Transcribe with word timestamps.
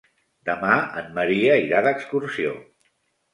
Demà 0.49 0.77
en 1.01 1.11
Maria 1.17 1.59
irà 1.67 1.83
d'excursió. 1.89 2.57